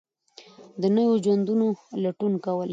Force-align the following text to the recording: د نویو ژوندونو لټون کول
د 0.81 0.83
نویو 0.95 1.15
ژوندونو 1.23 1.67
لټون 2.03 2.33
کول 2.45 2.69